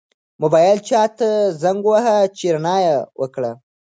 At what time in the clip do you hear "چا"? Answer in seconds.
0.87-1.01